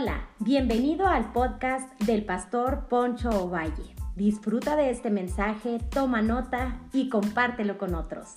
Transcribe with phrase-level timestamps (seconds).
[0.00, 3.96] Hola, bienvenido al podcast del pastor Poncho Ovalle.
[4.14, 8.36] Disfruta de este mensaje, toma nota y compártelo con otros.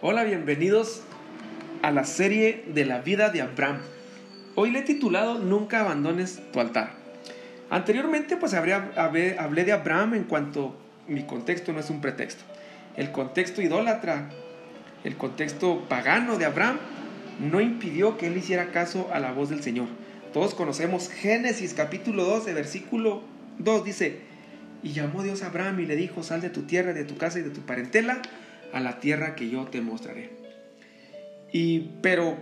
[0.00, 1.02] Hola, bienvenidos
[1.82, 3.80] a la serie de la vida de Abraham.
[4.54, 6.92] Hoy le he titulado Nunca abandones tu altar.
[7.70, 10.76] Anteriormente pues hablé de Abraham en cuanto
[11.08, 12.44] mi contexto no es un pretexto.
[12.94, 14.30] El contexto idólatra
[15.06, 16.78] el contexto pagano de Abraham
[17.38, 19.86] no impidió que él hiciera caso a la voz del Señor.
[20.32, 23.22] Todos conocemos Génesis capítulo 12, versículo
[23.58, 24.18] 2, dice,
[24.82, 27.38] y llamó Dios a Abraham y le dijo, sal de tu tierra, de tu casa
[27.38, 28.20] y de tu parentela
[28.72, 30.30] a la tierra que yo te mostraré.
[31.52, 32.36] Y pero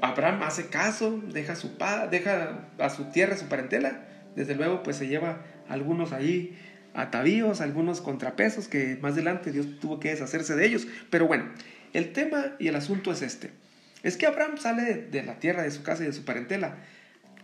[0.00, 1.72] Abraham hace caso, deja su
[2.10, 4.06] deja a su tierra, su parentela.
[4.34, 6.56] Desde luego, pues se lleva algunos ahí
[6.94, 10.86] atavíos, algunos contrapesos que más adelante Dios tuvo que deshacerse de ellos.
[11.10, 11.44] Pero bueno,
[11.92, 13.50] el tema y el asunto es este.
[14.02, 16.76] Es que Abraham sale de la tierra, de su casa y de su parentela.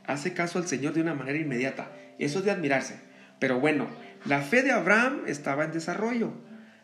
[0.06, 1.90] Hace caso al Señor de una manera inmediata.
[2.18, 3.00] Eso es de admirarse.
[3.38, 3.88] Pero bueno,
[4.24, 6.32] la fe de Abraham estaba en desarrollo.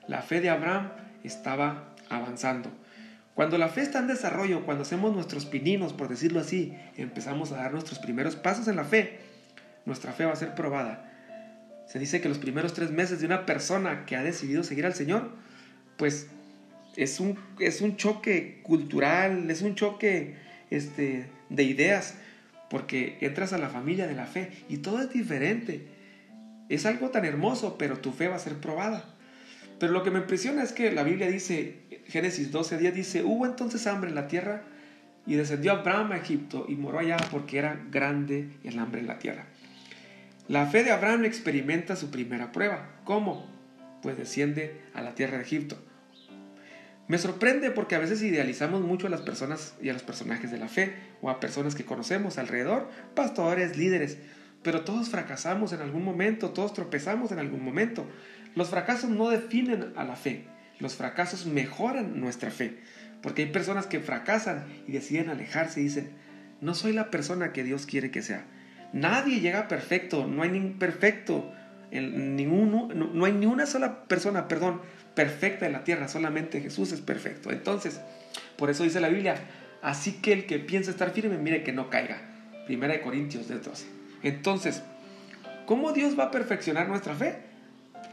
[0.09, 0.91] La fe de Abraham
[1.23, 2.71] estaba avanzando.
[3.35, 7.59] Cuando la fe está en desarrollo, cuando hacemos nuestros pininos, por decirlo así, empezamos a
[7.59, 9.21] dar nuestros primeros pasos en la fe,
[9.85, 11.09] nuestra fe va a ser probada.
[11.87, 14.95] Se dice que los primeros tres meses de una persona que ha decidido seguir al
[14.95, 15.31] Señor,
[15.97, 16.27] pues
[16.99, 20.35] es un, es un choque cultural, es un choque
[20.69, 22.17] este, de ideas,
[22.69, 25.87] porque entras a la familia de la fe y todo es diferente.
[26.69, 29.15] Es algo tan hermoso, pero tu fe va a ser probada.
[29.79, 33.47] Pero lo que me impresiona es que la Biblia dice, Génesis 12, 10 dice, hubo
[33.47, 34.65] entonces hambre en la tierra
[35.25, 39.21] y descendió Abraham a Egipto y moró allá porque era grande el hambre en la
[39.21, 39.47] tierra.
[40.49, 42.89] La fe de Abraham experimenta su primera prueba.
[43.05, 43.49] ¿Cómo?
[44.03, 45.79] Pues desciende a la tierra de Egipto.
[47.09, 50.59] Me sorprende porque a veces idealizamos mucho a las personas y a los personajes de
[50.59, 54.19] la fe o a personas que conocemos alrededor, pastores, líderes,
[54.63, 58.07] pero todos fracasamos en algún momento, todos tropezamos en algún momento.
[58.55, 60.49] Los fracasos no definen a la fe,
[60.81, 62.79] los fracasos mejoran nuestra fe,
[63.23, 66.11] porque hay personas que fracasan y deciden alejarse y dicen,
[66.61, 68.45] no soy la persona que Dios quiere que sea.
[68.93, 71.53] Nadie llega perfecto, no hay ni perfecto,
[71.91, 74.83] ninguno, no hay ni una sola persona, perdón,
[75.19, 77.51] perfecta en la tierra, solamente Jesús es perfecto.
[77.51, 78.01] Entonces,
[78.57, 79.35] por eso dice la Biblia,
[79.83, 82.21] así que el que piensa estar firme, mire que no caiga.
[82.67, 83.85] Primera de Corintios 12.
[84.23, 84.81] Entonces,
[85.67, 87.35] ¿cómo Dios va a perfeccionar nuestra fe?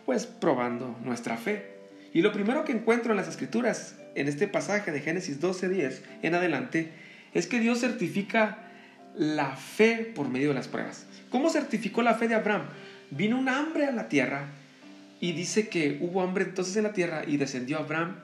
[0.07, 1.75] Pues probando nuestra fe.
[2.11, 6.33] Y lo primero que encuentro en las escrituras, en este pasaje de Génesis 12:10 en
[6.33, 6.91] adelante,
[7.35, 8.57] es que Dios certifica
[9.15, 11.05] la fe por medio de las pruebas.
[11.29, 12.63] ¿Cómo certificó la fe de Abraham?
[13.11, 14.47] Vino un hambre a la tierra
[15.25, 18.17] y dice que hubo hambre entonces en la tierra y descendió Abraham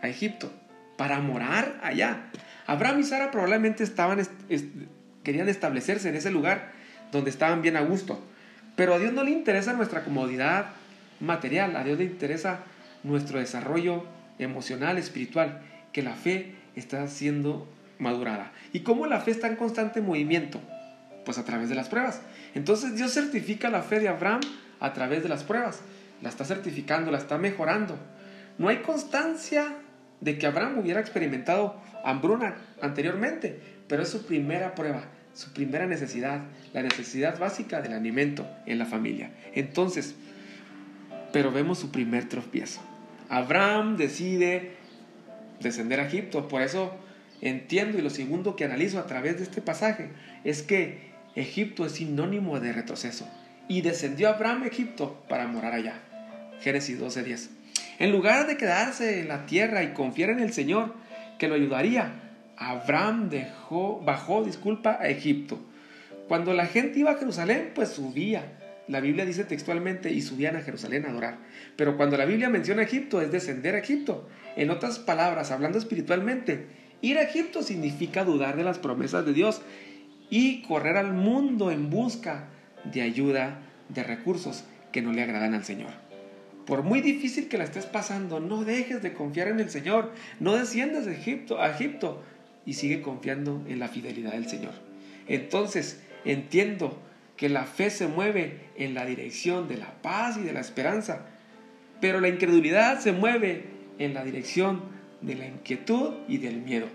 [0.00, 0.52] a Egipto
[0.96, 2.26] para morar allá.
[2.68, 4.24] Abraham y Sara probablemente estaban,
[5.24, 6.70] querían establecerse en ese lugar
[7.10, 8.24] donde estaban bien a gusto.
[8.76, 10.66] Pero a Dios no le interesa nuestra comodidad
[11.18, 12.60] material, a Dios le interesa
[13.02, 14.04] nuestro desarrollo
[14.38, 15.60] emocional, espiritual,
[15.92, 18.52] que la fe está siendo madurada.
[18.72, 20.60] ¿Y cómo la fe está en constante movimiento?
[21.24, 22.20] Pues a través de las pruebas.
[22.54, 24.42] Entonces Dios certifica la fe de Abraham
[24.78, 25.80] a través de las pruebas
[26.24, 27.98] la está certificando, la está mejorando.
[28.56, 29.76] No hay constancia
[30.22, 36.40] de que Abraham hubiera experimentado hambruna anteriormente, pero es su primera prueba, su primera necesidad,
[36.72, 39.32] la necesidad básica del alimento en la familia.
[39.52, 40.14] Entonces,
[41.30, 42.80] pero vemos su primer tropiezo.
[43.28, 44.76] Abraham decide
[45.60, 46.96] descender a Egipto, por eso
[47.42, 50.08] entiendo y lo segundo que analizo a través de este pasaje
[50.42, 53.28] es que Egipto es sinónimo de retroceso
[53.68, 56.00] y descendió Abraham a Egipto para morar allá.
[56.64, 57.50] Génesis 12:10.
[57.98, 60.94] En lugar de quedarse en la tierra y confiar en el Señor,
[61.38, 62.22] que lo ayudaría,
[62.56, 65.60] Abraham dejó, bajó, disculpa, a Egipto.
[66.26, 68.58] Cuando la gente iba a Jerusalén, pues subía.
[68.88, 71.36] La Biblia dice textualmente, y subían a Jerusalén a adorar.
[71.76, 74.26] Pero cuando la Biblia menciona Egipto, es descender a Egipto.
[74.56, 76.66] En otras palabras, hablando espiritualmente,
[77.02, 79.60] ir a Egipto significa dudar de las promesas de Dios
[80.30, 82.48] y correr al mundo en busca
[82.90, 86.03] de ayuda, de recursos que no le agradan al Señor.
[86.66, 90.12] Por muy difícil que la estés pasando, no dejes de confiar en el Señor.
[90.40, 92.22] No desciendas de Egipto, a Egipto
[92.64, 94.72] y sigue confiando en la fidelidad del Señor.
[95.26, 96.98] Entonces, entiendo
[97.36, 101.26] que la fe se mueve en la dirección de la paz y de la esperanza,
[102.00, 103.64] pero la incredulidad se mueve
[103.98, 104.82] en la dirección
[105.20, 106.86] de la inquietud y del miedo.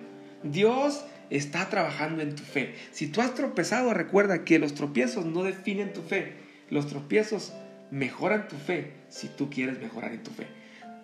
[0.44, 2.76] Dios está trabajando en tu fe.
[2.92, 6.34] Si tú has tropezado, recuerda que los tropiezos no definen tu fe.
[6.70, 7.54] Los tropiezos
[7.92, 10.48] mejoran tu fe si tú quieres mejorar en tu fe.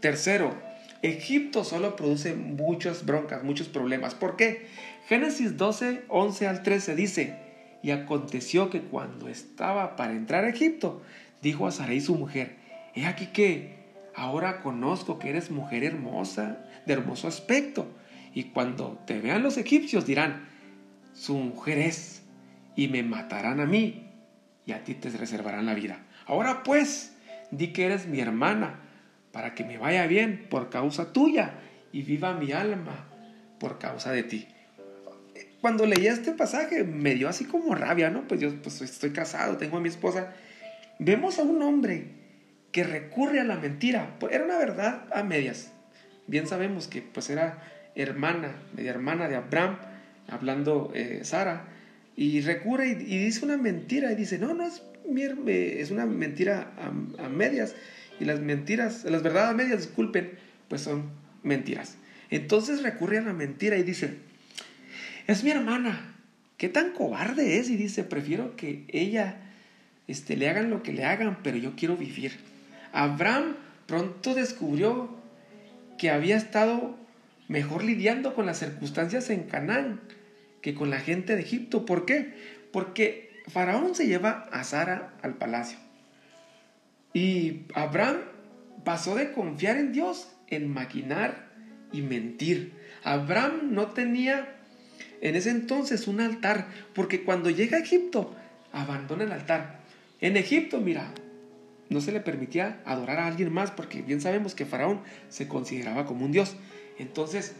[0.01, 0.55] Tercero,
[1.01, 4.15] Egipto solo produce muchas broncas, muchos problemas.
[4.15, 4.67] ¿Por qué?
[5.07, 7.35] Génesis 12, 11 al 13 dice,
[7.83, 11.03] y aconteció que cuando estaba para entrar a Egipto,
[11.41, 12.55] dijo a Sarai su mujer,
[12.95, 13.75] he aquí que
[14.15, 17.87] ahora conozco que eres mujer hermosa, de hermoso aspecto,
[18.33, 20.47] y cuando te vean los egipcios dirán,
[21.13, 22.23] su mujer es,
[22.75, 24.09] y me matarán a mí,
[24.65, 26.04] y a ti te reservarán la vida.
[26.25, 27.15] Ahora pues,
[27.51, 28.79] di que eres mi hermana,
[29.31, 31.59] para que me vaya bien por causa tuya,
[31.91, 33.07] y viva mi alma
[33.59, 34.47] por causa de ti
[35.65, 38.27] cuando leía este pasaje me dio así como rabia, ¿no?
[38.27, 40.31] Pues yo pues estoy casado, tengo a mi esposa.
[40.99, 42.09] Vemos a un hombre
[42.71, 44.15] que recurre a la mentira.
[44.29, 45.71] Era una verdad a medias.
[46.27, 47.63] Bien sabemos que pues era
[47.95, 49.79] hermana, media hermana de Abraham,
[50.27, 51.65] hablando eh, Sara,
[52.15, 54.83] y recurre y, dice una mentira y dice, no, no es,
[55.47, 57.75] es una mentira a, a medias.
[58.19, 60.31] Y las mentiras, las verdades a medias, disculpen,
[60.67, 61.09] pues son
[61.43, 61.97] mentiras.
[62.29, 64.15] Entonces recurre a la mentira y dice,
[65.27, 66.15] es mi hermana.
[66.57, 67.69] ¿Qué tan cobarde es?
[67.69, 69.37] Y dice, prefiero que ella
[70.07, 72.33] este, le hagan lo que le hagan, pero yo quiero vivir.
[72.93, 73.55] Abraham
[73.87, 75.09] pronto descubrió
[75.97, 76.97] que había estado
[77.47, 79.99] mejor lidiando con las circunstancias en Canaán
[80.61, 81.85] que con la gente de Egipto.
[81.85, 82.33] ¿Por qué?
[82.71, 85.77] Porque Faraón se lleva a Sara al palacio.
[87.13, 88.17] Y Abraham
[88.83, 91.47] pasó de confiar en Dios en maquinar
[91.91, 92.73] y mentir.
[93.03, 94.55] Abraham no tenía
[95.21, 98.35] en ese entonces un altar, porque cuando llega a Egipto,
[98.71, 99.79] abandona el altar.
[100.21, 101.11] En Egipto, mira,
[101.89, 106.05] no se le permitía adorar a alguien más, porque bien sabemos que Faraón se consideraba
[106.05, 106.55] como un dios.
[106.99, 107.55] Entonces,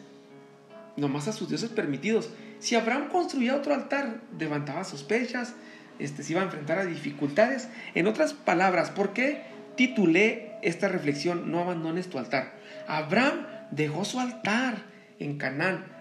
[0.98, 2.30] nomás a sus dioses permitidos.
[2.60, 5.54] Si Abraham construía otro altar, levantaba sospechas,
[6.00, 7.70] este, se iba a enfrentar a dificultades.
[7.94, 9.44] En otras palabras, ¿por qué
[9.76, 12.54] titulé esta reflexión, no abandones tu altar?
[12.88, 14.84] Abraham dejó su altar
[15.20, 15.96] en Canaán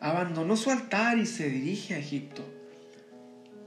[0.00, 2.44] abandonó su altar y se dirige a Egipto.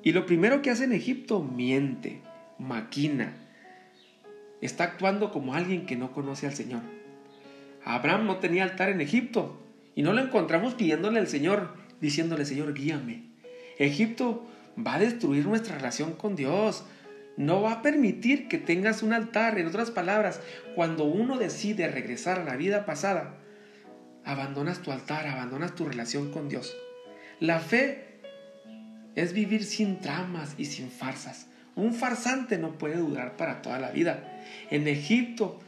[0.03, 2.21] Y lo primero que hace en Egipto, miente,
[2.57, 3.33] maquina.
[4.61, 6.81] Está actuando como alguien que no conoce al Señor.
[7.83, 9.61] Abraham no tenía altar en Egipto
[9.95, 13.23] y no lo encontramos pidiéndole al Señor, diciéndole, Señor, guíame.
[13.77, 14.45] Egipto
[14.77, 16.83] va a destruir nuestra relación con Dios.
[17.37, 19.57] No va a permitir que tengas un altar.
[19.59, 20.41] En otras palabras,
[20.75, 23.35] cuando uno decide regresar a la vida pasada,
[24.25, 26.75] abandonas tu altar, abandonas tu relación con Dios.
[27.39, 28.19] La fe
[29.15, 31.47] es vivir sin tramas y sin farsas.
[31.75, 34.41] Un farsante no puede durar para toda la vida.
[34.69, 35.59] En Egipto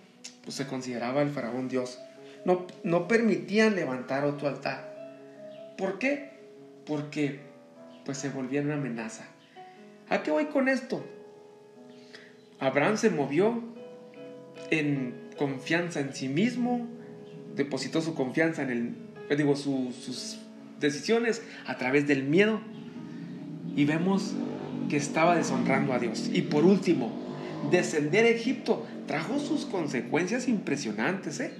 [0.44, 2.00] pues, se consideraba el faraón Dios.
[2.44, 5.74] No, no permitían levantar otro altar.
[5.77, 6.31] ¿Por qué?
[6.86, 7.50] Porque
[8.06, 9.25] pues se volvía una amenaza.
[10.09, 11.06] ¿A qué voy con esto?
[12.59, 13.63] Abraham se movió
[14.69, 16.88] en confianza en sí mismo,
[17.56, 18.95] depositó su confianza en el,
[19.30, 20.39] eh, digo, sus
[20.80, 22.59] decisiones a través del miedo
[23.75, 24.33] y vemos
[24.89, 26.30] que estaba deshonrando a Dios.
[26.33, 27.12] Y por último,
[27.71, 31.39] descender a Egipto trajo sus consecuencias impresionantes.
[31.39, 31.51] ¿eh?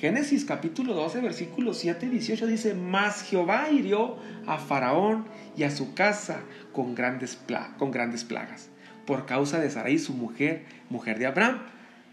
[0.00, 4.16] Génesis capítulo 12, versículos 7 y 18 dice, mas Jehová hirió
[4.46, 6.40] a Faraón y a su casa
[6.72, 7.38] con grandes,
[7.78, 8.68] con grandes plagas,
[9.06, 11.62] por causa de Sarai, su mujer, mujer de Abraham.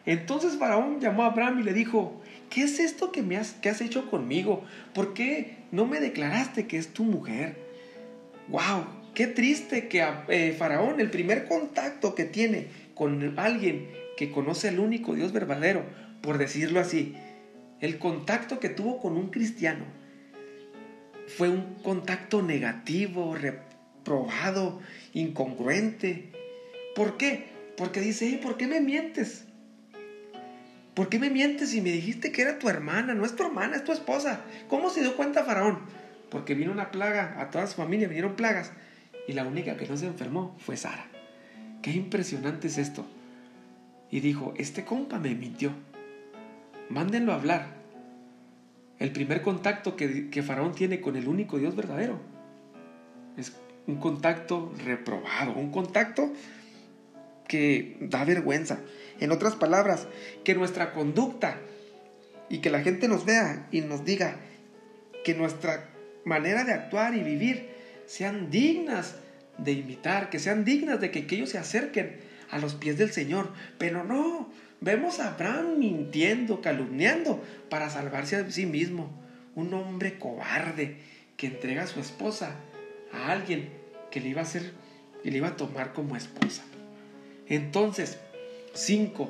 [0.06, 3.70] Entonces Faraón llamó a Abraham y le dijo, ¿qué es esto que, me has, que
[3.70, 4.64] has hecho conmigo?
[4.94, 7.58] ¿Por qué no me declaraste que es tu mujer?
[8.50, 8.86] ¡Wow!
[9.14, 14.80] Qué triste que eh, Faraón, el primer contacto que tiene con alguien que conoce al
[14.80, 15.84] único Dios verdadero,
[16.22, 17.16] por decirlo así,
[17.82, 19.86] el contacto que tuvo con un cristiano
[21.28, 24.80] fue un contacto negativo, reprobado,
[25.14, 26.32] incongruente.
[26.96, 27.50] ¿Por qué?
[27.78, 29.46] Porque dice, ¿por qué me mientes?
[30.94, 33.14] ¿Por qué me mientes si me dijiste que era tu hermana?
[33.14, 34.42] No es tu hermana, es tu esposa.
[34.68, 35.80] ¿Cómo se dio cuenta Faraón?
[36.30, 38.72] Porque vino una plaga, a toda su familia vinieron plagas.
[39.28, 41.06] Y la única que no se enfermó fue Sara.
[41.82, 43.06] Qué impresionante es esto.
[44.12, 45.72] Y dijo, este compa me mintió.
[46.90, 47.68] Mándenlo a hablar.
[48.98, 52.20] El primer contacto que, que Faraón tiene con el único Dios verdadero
[53.38, 53.54] es
[53.88, 56.34] un contacto reprobado, un contacto
[57.48, 58.80] que da vergüenza.
[59.20, 60.08] En otras palabras,
[60.44, 61.60] que nuestra conducta
[62.50, 64.38] y que la gente nos vea y nos diga
[65.24, 65.90] que nuestra
[66.26, 67.70] manera de actuar y vivir
[68.06, 69.16] sean dignas
[69.58, 72.18] de imitar, que sean dignas de que, ellos se acerquen
[72.50, 73.52] a los pies del Señor.
[73.78, 74.50] Pero no,
[74.82, 79.10] vemos a Abraham mintiendo, calumniando para salvarse a sí mismo.
[79.56, 80.98] Un hombre cobarde
[81.38, 82.56] que entrega a su esposa
[83.12, 83.70] a alguien
[84.12, 84.72] que le iba a hacer
[85.24, 86.64] y le iba a tomar como esposa.
[87.48, 88.20] Entonces,
[88.74, 89.30] 5.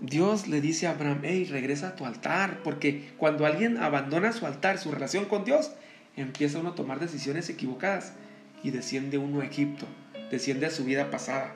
[0.00, 4.46] Dios le dice a Abraham, hey, regresa a tu altar, porque cuando alguien abandona su
[4.46, 5.72] altar, su relación con Dios,
[6.16, 8.14] empieza uno a tomar decisiones equivocadas
[8.62, 9.86] y desciende uno a Egipto,
[10.30, 11.54] desciende a su vida pasada.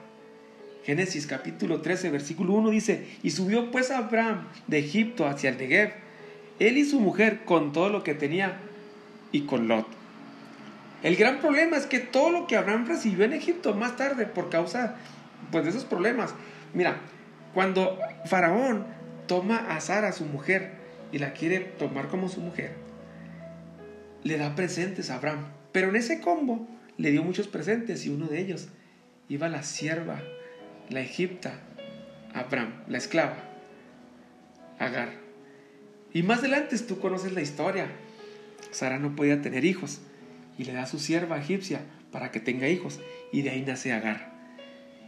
[0.84, 5.92] Génesis capítulo 13, versículo 1 dice, y subió pues Abraham de Egipto hacia el Negev,
[6.58, 8.58] él y su mujer con todo lo que tenía
[9.32, 9.86] y con Lot.
[11.02, 14.50] El gran problema es que todo lo que Abraham recibió en Egipto más tarde por
[14.50, 14.96] causa
[15.50, 16.34] pues, de esos problemas.
[16.72, 16.96] Mira,
[17.54, 18.86] cuando Faraón
[19.26, 20.72] toma a Sara, su mujer,
[21.12, 22.72] y la quiere tomar como su mujer,
[24.22, 25.46] le da presentes a Abraham.
[25.72, 26.66] Pero en ese combo
[26.98, 28.68] le dio muchos presentes y uno de ellos
[29.28, 30.22] iba la sierva,
[30.88, 31.60] la egipta,
[32.32, 33.36] Abraham, la esclava,
[34.78, 35.10] Agar.
[36.12, 37.88] Y más adelante tú conoces la historia.
[38.70, 40.00] Sara no podía tener hijos
[40.58, 43.00] y le da a su sierva egipcia para que tenga hijos
[43.32, 44.32] y de ahí nace Agar.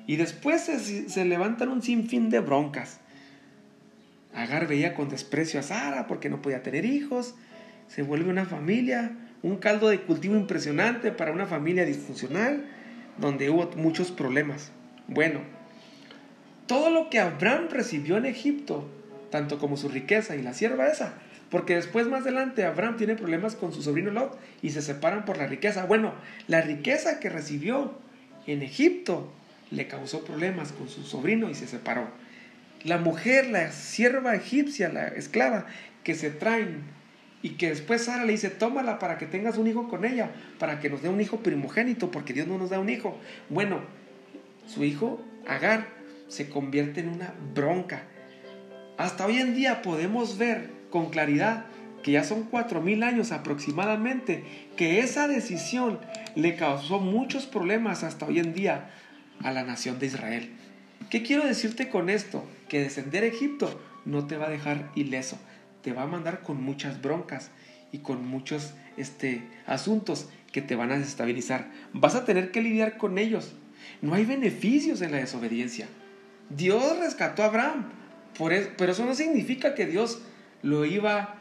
[0.07, 3.01] Y después se, levantan un sinfín de broncas.
[4.35, 7.35] Agar veía con desprecio a Sara porque no podía tener hijos.
[7.89, 12.67] Se vuelve una familia, un caldo de cultivo impresionante para una familia disfuncional
[13.19, 14.71] donde hubo muchos problemas.
[15.09, 15.41] Bueno,
[16.67, 18.89] todo lo que Abraham recibió en Egipto,
[19.31, 21.15] tanto como su riqueza y la sierva esa,
[21.51, 25.39] porque después más adelante Abraham tiene problemas con su sobrino Lot y se separan por
[25.39, 25.85] la riqueza.
[25.87, 26.13] Bueno,
[26.49, 27.95] la riqueza que recibió
[28.47, 29.33] en Egipto
[29.71, 32.09] le causó problemas con su sobrino y se separó.
[32.85, 35.67] La mujer, la sierva egipcia, la esclava,
[36.05, 36.83] que se traen
[37.43, 40.81] y que después Sara le dice, tómala para que tengas un hijo con ella, para
[40.81, 43.19] que nos dé un hijo primogénito, porque Dios no nos da un hijo.
[43.51, 43.81] Bueno,
[44.67, 45.87] su hijo, Agar,
[46.29, 48.05] se convierte en una bronca.
[48.99, 51.67] Hasta hoy en día podemos ver con claridad
[52.03, 54.45] que ya son cuatro mil años aproximadamente,
[54.77, 55.99] que esa decisión
[56.35, 58.91] le causó muchos problemas hasta hoy en día
[59.43, 60.51] a la nación de Israel.
[61.11, 62.45] ¿Qué quiero decirte con esto?
[62.69, 65.39] Que descender a Egipto no te va a dejar ileso,
[65.83, 67.51] te va a mandar con muchas broncas
[67.93, 71.71] y con muchos este, asuntos que te van a desestabilizar.
[71.93, 73.55] Vas a tener que lidiar con ellos.
[74.01, 75.89] No hay beneficios en la desobediencia.
[76.51, 77.87] Dios rescató a Abraham,
[78.39, 80.23] por pero eso no significa que Dios
[80.63, 81.35] lo iba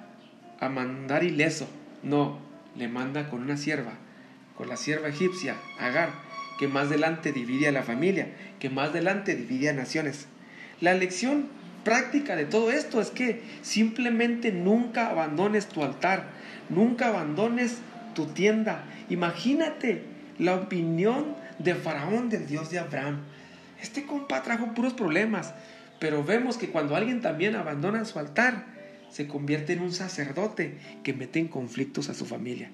[0.59, 1.67] a mandar ileso.
[2.03, 2.39] No,
[2.75, 3.93] le manda con una sierva,
[4.55, 6.09] con la sierva egipcia, Agar,
[6.59, 10.27] que más adelante divide a la familia, que más adelante divide a naciones.
[10.81, 11.47] La lección
[11.83, 16.27] práctica de todo esto es que simplemente nunca abandones tu altar,
[16.69, 17.77] nunca abandones
[18.13, 18.83] tu tienda.
[19.09, 20.03] Imagínate
[20.39, 23.19] la opinión de Faraón del Dios de Abraham.
[23.81, 25.53] Este compa trajo puros problemas,
[25.99, 28.65] pero vemos que cuando alguien también abandona su altar,
[29.09, 32.71] se convierte en un sacerdote que mete en conflictos a su familia.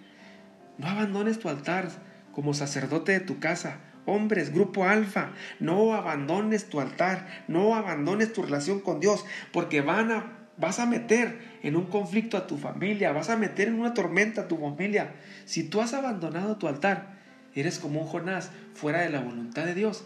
[0.78, 1.90] No abandones tu altar,
[2.32, 3.78] como sacerdote de tu casa.
[4.06, 10.12] Hombres, grupo alfa, no abandones tu altar, no abandones tu relación con Dios, porque van
[10.12, 13.94] a, vas a meter en un conflicto a tu familia, vas a meter en una
[13.94, 15.14] tormenta a tu familia.
[15.46, 17.20] Si tú has abandonado tu altar,
[17.54, 20.04] eres como un Jonás fuera de la voluntad de Dios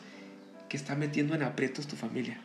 [0.69, 2.39] que está metiendo en aprietos tu familia.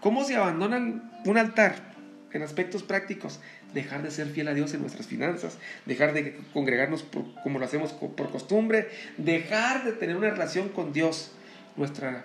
[0.00, 0.78] ¿Cómo se abandona
[1.24, 1.96] un altar?
[2.32, 3.40] En aspectos prácticos,
[3.72, 7.04] dejar de ser fiel a Dios en nuestras finanzas, dejar de congregarnos
[7.42, 11.32] como lo hacemos por costumbre, dejar de tener una relación con Dios,
[11.76, 12.24] nuestra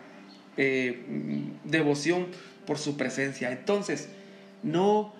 [0.57, 1.03] eh,
[1.63, 2.27] devoción
[2.65, 3.51] por su presencia.
[3.51, 4.09] Entonces,
[4.61, 5.13] no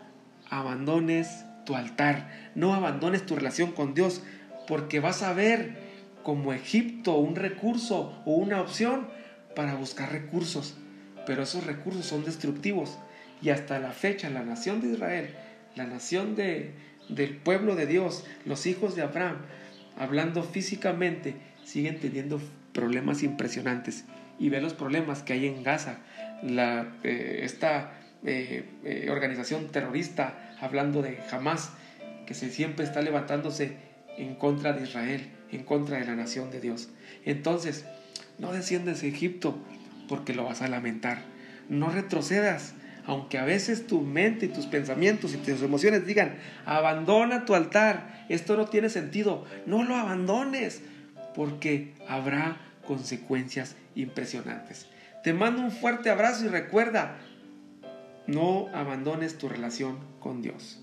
[0.50, 4.22] abandones tu altar, no abandones tu relación con Dios,
[4.68, 5.78] porque vas a ver
[6.24, 9.08] como Egipto un recurso o una opción
[9.56, 10.76] para buscar recursos,
[11.26, 12.98] pero esos recursos son destructivos
[13.42, 15.36] y hasta la fecha la nación de Israel
[15.76, 16.72] la nación de,
[17.10, 19.38] del pueblo de Dios, los hijos de Abraham,
[19.98, 22.42] hablando físicamente, siguen teniendo
[22.74, 24.06] problemas impresionantes.
[24.40, 26.00] Y ve los problemas que hay en Gaza,
[26.44, 27.94] eh, esta
[28.24, 31.72] eh, eh, organización terrorista, hablando de Hamas,
[32.26, 33.78] que se, siempre está levantándose
[34.18, 36.90] en contra de Israel, en contra de la nación de Dios.
[37.26, 37.86] Entonces,
[38.40, 39.58] no desciendes a Egipto
[40.08, 41.22] porque lo vas a lamentar.
[41.70, 42.76] No retrocedas
[43.06, 48.26] aunque a veces tu mente y tus pensamientos y tus emociones digan, abandona tu altar,
[48.30, 50.82] esto no tiene sentido, no lo abandones,
[51.36, 54.88] porque habrá consecuencias impresionantes.
[55.24, 57.18] Te mando un fuerte abrazo y recuerda,
[58.28, 60.83] no abandones tu relación con Dios.